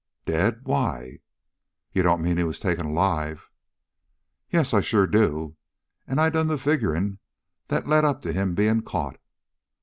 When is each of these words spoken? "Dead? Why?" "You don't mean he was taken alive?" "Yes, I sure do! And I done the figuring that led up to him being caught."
"Dead? 0.25 0.61
Why?" 0.63 1.19
"You 1.93 2.01
don't 2.01 2.23
mean 2.23 2.37
he 2.37 2.43
was 2.43 2.59
taken 2.59 2.87
alive?" 2.87 3.51
"Yes, 4.49 4.73
I 4.73 4.81
sure 4.81 5.05
do! 5.05 5.57
And 6.07 6.19
I 6.19 6.31
done 6.31 6.47
the 6.47 6.57
figuring 6.57 7.19
that 7.67 7.85
led 7.85 8.03
up 8.03 8.23
to 8.23 8.33
him 8.33 8.55
being 8.55 8.81
caught." 8.81 9.17